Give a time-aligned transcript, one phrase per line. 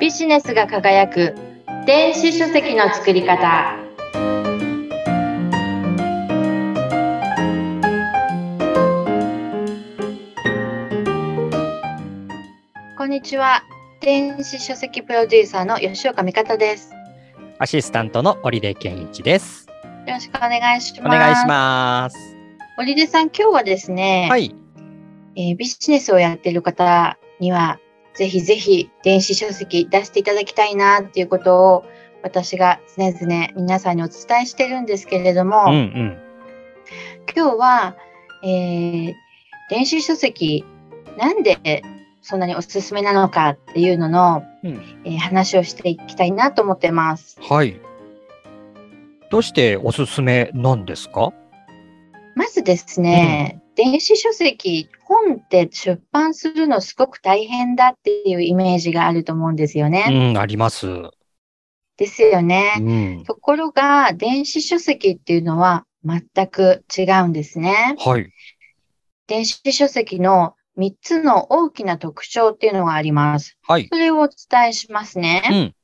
[0.00, 1.34] ビジネスが輝く
[1.84, 3.76] 電子書籍の作り方
[12.96, 13.62] こんにちは
[14.00, 16.94] 電子書籍プロデューサーの吉岡美方です
[17.58, 19.66] アシスタントの織出健一です。
[20.06, 22.16] よろしくお願いしますお願いします。
[22.78, 24.54] 織出さん今日はですね、はい。
[25.36, 27.78] えービジネスをやっている方には、
[28.14, 31.84] ぜひぜひ電子書籍出していただきたいなっていうことを
[32.22, 36.18] 私が常々皆さんにお伝えしてるんですけれども、うんうん。
[37.34, 37.96] 今日は、
[38.42, 39.14] えー
[39.70, 40.64] 電子書籍
[41.16, 41.84] なんで
[42.22, 47.38] そんなにおすすめなのかっていうのの、うんえー話をしていきたいなと思ってます。
[47.40, 47.80] はい。
[49.30, 51.32] どうしておすすめなんですか？
[52.34, 60.04] まずですね、電子書籍、本って出版するのすごく大変だっていうイメージがあると思うんですよね。
[60.06, 60.86] うん、あります。
[61.96, 62.74] ですよね。
[62.78, 62.82] う
[63.20, 63.24] ん。
[63.24, 67.96] ところが、電子書籍っていうのは全く違うんですね。
[68.00, 68.30] はい。
[69.26, 73.56] 電子書籍の3つの大きな特徴っていうのがあります。
[73.62, 73.88] はい。
[73.90, 75.38] それをお伝えしますうね。
[75.40, 75.74] ん。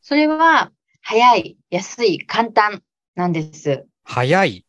[0.00, 0.72] それは、
[1.02, 2.82] 早い、安い、簡単
[3.14, 3.84] なんです。
[4.04, 4.64] 早い、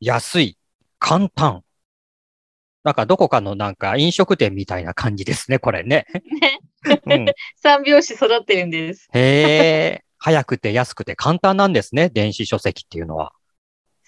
[0.00, 0.58] 安い、
[0.98, 1.64] 簡単。
[2.84, 6.06] なんかどこかのなんか飲食店みたいな感じですね、これね。
[7.06, 7.24] うん、
[7.56, 9.08] 三拍子揃ってるんです。
[9.14, 13.32] へえ、早くて安くて簡単なんですね、電子書籍っていうのは。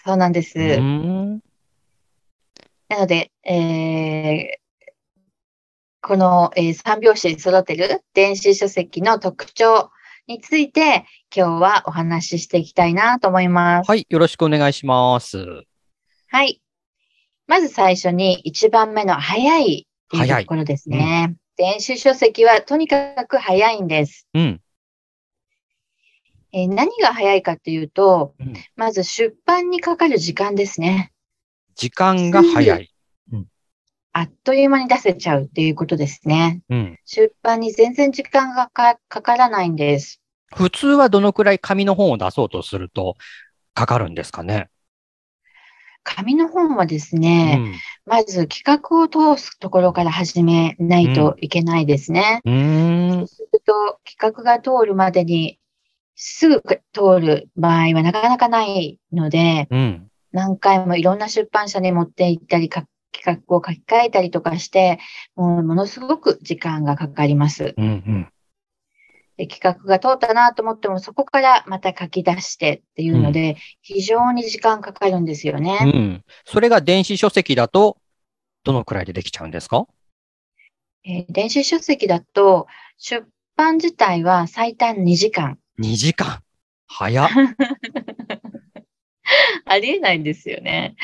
[0.04, 0.58] そうなんです。
[0.58, 0.76] な
[3.00, 4.46] ので、えー
[6.02, 9.90] この、えー三拍子揃ってる電子書籍の特徴
[10.28, 11.04] について
[11.34, 13.88] 今日はお話ししていきたいなと思います。
[13.88, 15.64] はい、よろしくお願いします。
[16.28, 16.60] はい。
[17.46, 21.34] まず最初に1番目の早いっていうところですね。
[21.56, 24.26] 電子書籍はとにかく早いんです。
[24.34, 24.60] うん。
[26.52, 31.12] えー何が早いかっていうと、うんまず出版にかかる時間ですね。
[31.74, 32.90] 時間が早い。
[34.12, 36.62] あっという間に出せちゃうっていうことですね。
[36.70, 36.98] うん。
[37.04, 40.22] 出版に全然時間がかかからないんです。
[40.54, 43.16] 普通はどのくらい紙の本を出そうとすると
[43.74, 44.70] かかるんですかね？
[46.06, 47.74] 紙の本はですうね、ん。
[48.06, 52.40] まず企画を通すところから始めないといけないですね。
[52.44, 53.26] うーん。
[53.26, 55.58] すると、企画が通るまでに
[56.14, 60.08] すぐ通る場合はなかなかないので、うん。
[60.30, 65.00] 何回もいろんな出版社に持って行ったり、か企画を書き換えたりとかして、
[65.34, 67.74] もうものすごく時間がかかります。
[67.76, 67.84] うん。
[67.84, 68.28] うん。
[69.36, 75.78] で企画が通ったなと思っても、そこからまた書き出してっていうので、非常に時間かかるんですよね。
[75.82, 76.24] うん。
[76.44, 77.98] それが電子書籍だと、
[78.64, 79.86] どのくらいでできちゃうんですか？
[81.04, 82.66] えー電子書籍だと、
[82.98, 83.24] 出
[83.56, 85.58] 版自体は最短2時間。
[85.78, 86.40] ?2 時間。
[86.88, 87.28] 早っ。
[89.66, 90.94] ありえないんですよね。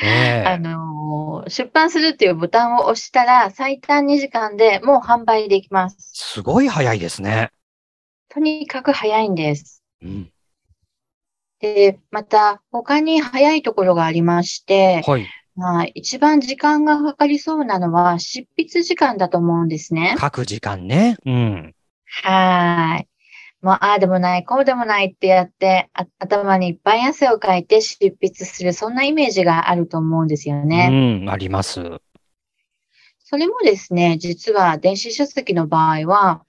[0.47, 5.97] あのー出版するっていうボタンを押したら、最短2時間でもう販売できます。
[6.14, 7.50] すごい早いですね。
[8.32, 9.82] とにかく早いんです。
[10.00, 10.32] うん。
[11.60, 15.26] で、また、他に早いところがありまして、はい。
[15.54, 20.16] まあ、一番時間がかかりそうなのは、執筆時間だと思うんですね。
[20.19, 21.19] 書く時間ね。
[21.26, 21.75] うん。
[22.25, 23.09] はーい。
[23.60, 30.88] もう、ああでもない、こうでもないってやって、あ頭にいっぱい汗をかいて執筆する、そんなイメージがあると思うんですよね。
[31.20, 31.31] うん。
[31.31, 31.82] あります。
[33.19, 36.47] それもですね、実は電子書籍の場合は、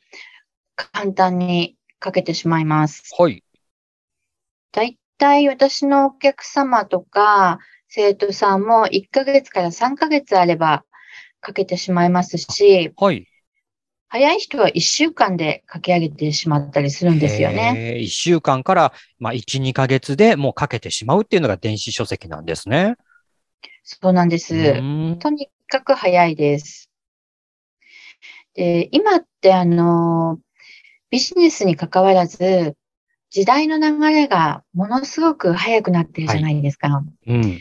[0.75, 3.03] 簡単に書けてしまいます。
[3.17, 3.44] はい。
[4.72, 10.83] だいたい私のお客様とか、生徒さんも1ヶ月から3ヶ月あれば
[11.45, 13.28] 書けてしまいますし、はい。
[14.09, 17.73] 早い人は1週間で書き上げてしまったりするんですよね。
[17.75, 18.01] へー。
[18.01, 22.95] 1週間から、まあ、1、2ヶ月でもう書けてしまうっていうのが電子書籍なんですね。
[23.83, 24.56] そうなんです。
[24.56, 26.91] うんとにかく早いです。
[28.53, 30.39] で、今ってあの、
[31.13, 32.75] ビジネスに関わらず、
[33.30, 37.04] 時代の流れがものすごく早くなってるじゃないですか。
[37.27, 37.60] うん。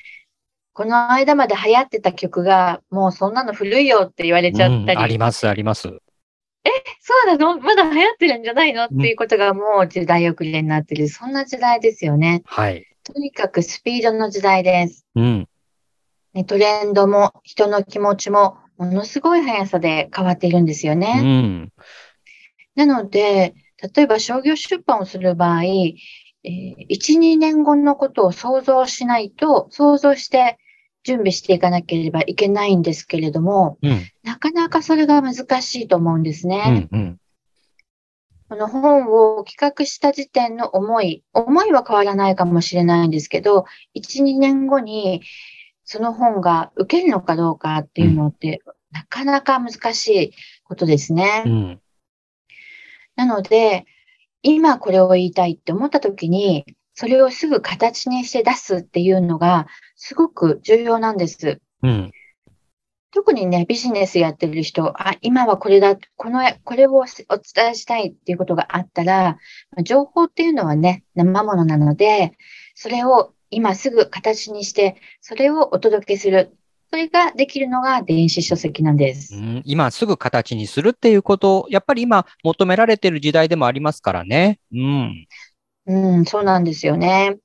[0.72, 5.82] この間まで流行ってた曲が、もうそんなの古いよって言われちゃったうんり、あります、あります。
[5.82, 5.92] そ
[7.24, 7.58] うなの？
[7.58, 8.84] まだ流行ってるんじゃないの？
[8.84, 11.10] っていうことがもう時代遅れになってる。
[11.10, 12.40] そんな時代ですよね。
[12.46, 12.86] はい。
[13.04, 15.04] とにかくスピードの時代です。
[15.14, 15.46] うん。
[16.32, 21.20] ね、トレンドも人の気持ちもものすごい速さで変わっているんですようね。
[21.20, 21.72] ん。
[22.74, 23.54] なので、
[23.94, 30.58] 例えば商業出版をする場合、えー1、2年後のことを想像しないと、想像して
[31.04, 34.02] 準備していかなければいけないんですけれども、うん。
[34.22, 36.88] なかなかそれが難しいと思うんですうね。
[36.92, 36.96] ん。
[36.96, 37.18] うん。
[38.48, 43.64] この本を企画した時点の思い、思いは変わらないかもしれないんですけど、
[43.94, 45.22] 1、2年後に
[45.84, 48.60] その本が受けるのかどうかっていうのって、
[48.90, 50.32] なかなか難しい
[50.64, 51.44] ことですね。
[51.46, 51.80] うん、
[53.26, 53.86] なので、
[54.42, 59.66] 今これを言いたいって思った時に、それをすぐ形にして出すっていうのが
[59.96, 61.60] すごく重要なんです。
[61.82, 62.10] うん、
[63.12, 69.38] 特にね、ビジネスやってる人、あ、今はこれだ、この、これをお伝えしたいっていうことがあったら、
[69.84, 72.32] 情報っていうのはね、生ものなので、
[72.74, 76.56] それを今すぐ形にして、それをお届けする。
[76.92, 79.34] それができるのが電子書籍なんです。
[79.34, 84.60] うん、今すぐ形にするっていうことを、やっぱり今求められている時代でもありますからね。
[84.74, 85.26] うん。
[85.86, 87.38] うん、そうなんですよね。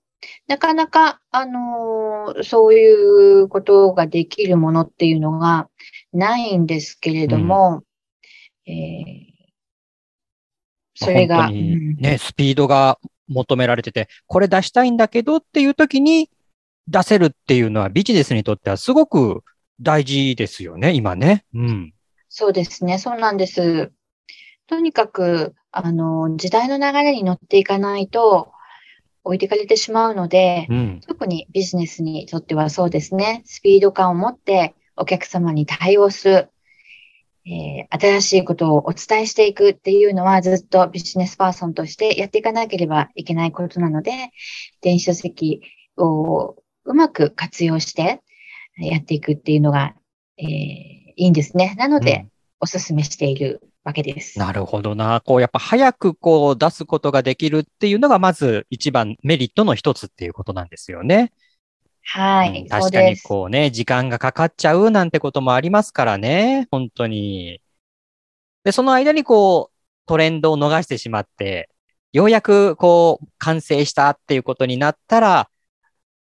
[0.48, 5.70] なかなか、あのー、そういうことができるものっていうのが
[6.12, 7.84] ないんですけれども、
[8.68, 16.30] うん、えー、それが、ね、スピードが求められてて、これ出したいんだけどっていう時に
[16.88, 19.44] 出せるっていうのはビジネスにとってはすごく
[19.82, 21.46] 大事ですよね、今ね。
[21.54, 21.94] うん。
[22.30, 23.92] そうですね、そうなんです。
[24.68, 28.52] とにかく、あの、時代の流れに乗っていかないと、
[29.28, 36.50] 置いてかれてしまうので、うん、特にビジネスにとってはそうですね、スピード感を持ってお客様に対応する、
[37.46, 44.12] えー、新しいことをお伝えしていくっていうのはずっとビジネスパーソンとしてやっていかなければいけないことなので、
[44.82, 45.62] 電子書籍
[45.98, 46.56] を
[46.88, 48.22] うまく活用して
[48.78, 49.94] やっていくっていうのが、
[50.38, 51.76] えー、いいんですね。
[51.78, 52.32] なので、うん、
[52.62, 54.40] お勧めしているわけです。
[54.40, 55.22] なるほどな。
[55.22, 61.34] こう、やっぱ早くこう出すことができるっていうのが、まず一番メリットの一つっていうことなんですよね。
[62.04, 66.68] はい、うん、確かにこうね、時間がかかっちゃうなんてこともありますからね。
[66.72, 67.62] 本当に。
[68.64, 71.70] で、その間にこう、トレンドを逃してしまって、
[72.14, 75.50] ようやくこう、完成したっていうことになったら、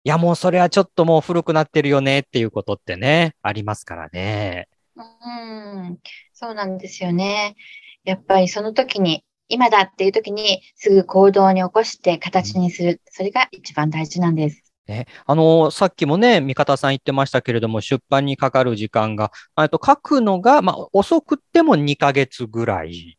[0.06, 4.70] いや、もうそれはちょっともう古くなってるよねっていうことってね、ありますからね。
[4.96, 5.98] うん、
[6.32, 7.56] そうなんですよね。
[8.04, 13.02] やっぱりその時に、今だっていう時にすぐ行動に起こして形にする。
[13.10, 14.62] それが一番大事なんです。
[14.88, 19.32] ね、あの、さっきもね、三方さん言ってましたけれども、出版にかかる時間が、
[19.72, 23.18] と書くのが、まあ、遅くても2ヶ月ぐらい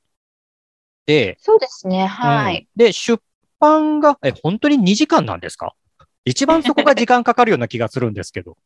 [1.04, 1.36] で。
[1.40, 2.58] そうですね、はい。
[2.58, 3.20] うん、で、出
[3.58, 5.74] 版が、え、本当に2時間なんですか？
[6.26, 8.58] 一番そこが時間かかるような気がするんですけど。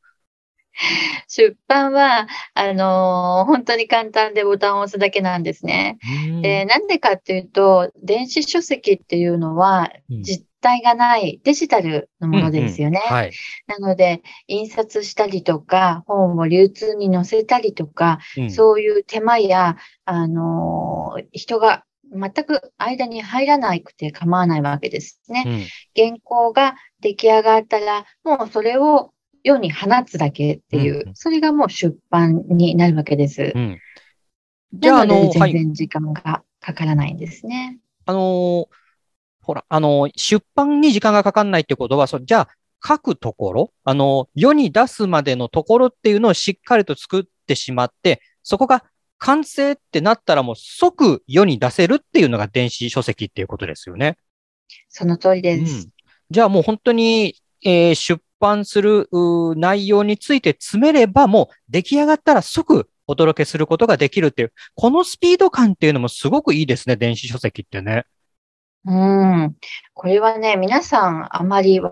[1.29, 5.99] 出版は、あのー、本当に簡単でボタンを押すだけなんですね。
[6.43, 13.01] で、なんでかっていうと、電子書籍っていうのは、実体がないデジタルのものですよね。
[13.05, 13.33] うんうんはい、
[13.67, 25.45] なので、印刷したりとか、本を流通に載せたりとか、うん、そういう手間や、あのー、人が全く間に入らなくて構わないわけですね。
[25.47, 25.67] うん、
[25.97, 29.13] 原稿が出来上がったら、もうそれを
[29.43, 33.53] 世に放つだけっていう、うん、それがもう出版になるわけです。
[33.55, 33.79] うん、
[34.73, 37.81] じゃあ、あの、全然時間がかからないんですね。
[38.07, 38.69] はい、あの、
[39.43, 42.49] ほら、あの、出版に時間がかかんないってことは、そじゃあ、
[42.87, 48.85] 書くところ、あの、世に出すまでのところっていうのをしっかりと作ってしまって、そこが
[49.21, 54.17] 完成ってなったらもう即世に出せるっていうのが電子書籍っていうことですよね。
[54.89, 55.85] その通りです。
[55.85, 55.93] うん、
[56.31, 59.09] じゃあもう本当に、えー、出版する
[59.57, 68.07] 内容について詰めれば、もう出来上がったら即お届けすることができるっていう、このスピード感っていうのもすごくいいですね、電子書籍ってね。
[68.87, 69.55] うん。
[69.93, 71.83] これはね、皆さんあまり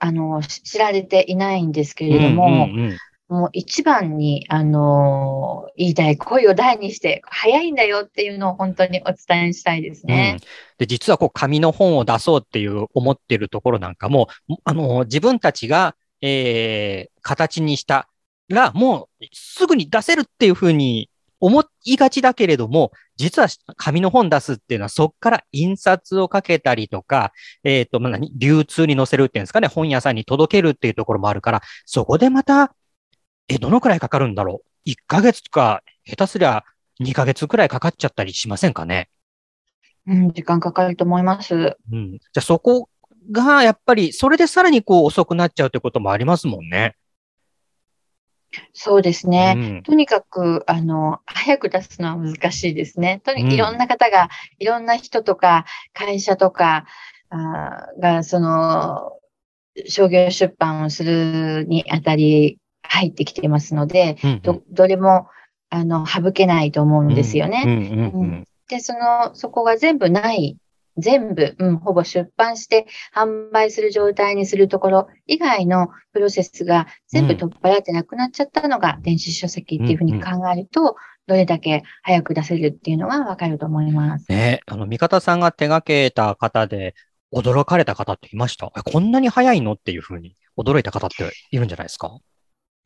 [0.00, 2.96] あの、知られていないんですけれども、うんうんうん
[3.28, 10.36] もう一番に、あの言いたい、声を大にして、早いんだよっていうのを本当にお伝えしたいですね。
[10.40, 10.46] うん、
[10.78, 14.28] で実はこう、紙の本を出そうっていう思ってるところなんかも、
[14.64, 18.08] あの自分たちが、えー、形にした
[18.48, 21.08] ら、もうすぐに出せるっていうふうに
[21.40, 27.32] 思いがちだけれども、実は紙の本出すっていうのは、そこから印刷をかけたりとか、
[27.64, 32.74] えっ、ー、と、まあ、流通に載せるっていうんですかね、本屋さんに届けるっていうところもあるから、そこでまた
[33.48, 36.64] え、どのくらいかかるんだろう ?1 ヶ月とか、下手すりゃ
[37.00, 39.08] 2ヶ月くらいかかっちゃったりしませんかね？
[40.06, 41.76] うん、時間かかると思います。
[41.92, 42.12] うん。
[42.12, 42.88] じゃあそこ
[43.30, 46.96] が、やっぱり、それでさらにこう遅くなっちゃうということもありますもんね。
[48.72, 49.54] そうですね。
[49.56, 53.20] うん、とにかく、あの、早く出すのは難しいですね。
[53.24, 56.86] とにかくいろんな方が、いろんな人とか、会社とか、
[57.30, 59.12] あが、その、
[59.88, 65.28] 商業出版をするにあたり、入ってきてますので、うんうん、どどれも
[65.70, 68.44] あの省けないと思うんですよね。
[68.68, 70.56] で、その、そこが全部ない、
[70.96, 84.30] 全部、うん、ほぼ出版して販売する状態にするところ以外のプロセスが全部取っ払ってなくなっちゃったのが電子書籍っていうふうに考えると、どれだけ早く出せるっていうのがわかると思います。
[84.30, 86.94] ね、あの、味方さんが手掛けた方で
[87.34, 88.70] 驚かれた方っていました？
[88.76, 89.72] えこんなに早いの？
[89.72, 92.16] っていうふうに驚いた方っているんじゃないですか？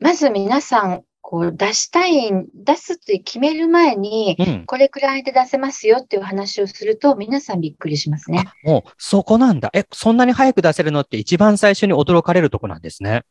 [0.00, 4.64] まず皆さん、こう出したい、出すって決める前に、うん。
[4.66, 8.44] これくらいで出せますよっていう話をすると、皆さんびっくりしますね。
[8.46, 9.70] あ、もう、そこなんだ。
[9.74, 13.24] え、そんなに早く出せるのって一番最初に驚かれるとこなんですね。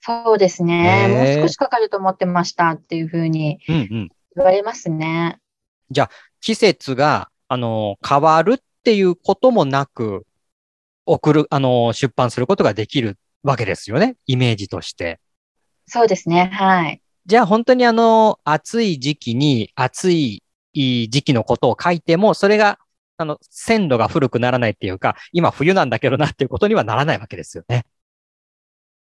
[0.00, 1.34] そうですね。
[1.36, 4.08] もう少しかかると思ってましたっていうふうにうんうん。
[4.34, 5.38] 言われますね。
[6.40, 10.26] 季節が、あの、変わるっていうこともなく、
[11.06, 14.16] 送る、あの、出版することができるわけですよね。
[14.26, 15.20] イメージとして。
[15.86, 16.50] そうですね。
[16.52, 17.00] はい。
[17.26, 22.78] じゃあ本当にあの、暑い時期に暑い時期のことを書いても、それが、
[23.18, 27.84] あの、鮮度が古くならないっていうか、今冬なんだけどなっていうことにはならないわけですよね。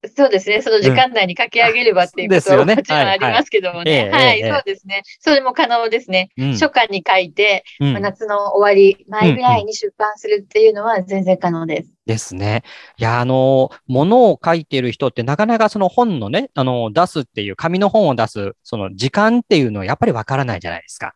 [0.09, 0.63] そうですね。
[0.63, 4.03] その時間内に書き上げればっていうことはですよねもちろんありますけどもね。
[4.03, 5.03] はいはいはい、ええええそうですね。
[5.21, 6.31] それも可能ですね。
[6.37, 6.53] うん。
[6.53, 11.95] 初夏に書いて、うんまあ夏の終わり前ぐらいに出版するっていうのは全然可能です。
[12.07, 12.63] ですね。
[12.99, 21.15] いや、あの、ものを書いている人ってなかなかその本のね、あの、出すっていう、紙の本を出す、その時間っていうのはやっぱりわからないじゃないですか。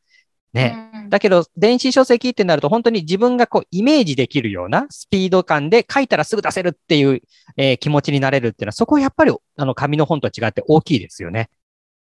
[0.52, 0.90] ね。
[0.93, 7.23] うんだけど、電子書籍ってなると本当に自分がこうイメージできるようなスピード感で書いたらすぐ出せるっていう、
[7.57, 11.49] えー気持ちになれるっていうのは、そこはやっぱりあの紙の本と違って大きいですよね。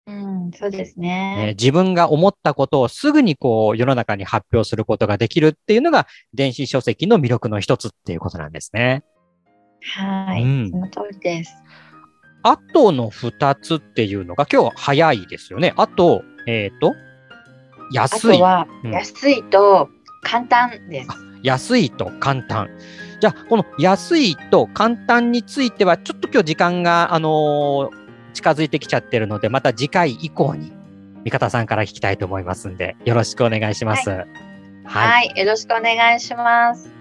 [0.07, 1.55] うん、そうですえーね。
[1.59, 9.05] 自分が思ったことをすぐにこう世の中に発表することができるっていうのが電子書籍の魅力の一つっていうことなんですね。
[9.83, 11.55] はい、うんその通りです。
[12.43, 15.75] あとの二つっていうのが今日は早いですよね。
[15.77, 17.08] あと、えっ、と、あ
[17.93, 18.39] 安い。
[18.39, 19.89] とはうん、安いと
[20.23, 21.09] 簡単です。
[21.43, 22.69] 安いと簡単。
[23.21, 30.73] じゃあ、この安いと簡単については、ちょっと今日時間が、あのー近づいてきちゃってるので、また次回以降に、
[31.25, 34.09] 味方さんから聞きたいと思いますんで、よろしくお願いします。
[34.11, 34.27] はい
[34.85, 36.98] はい、よろしくお願いします。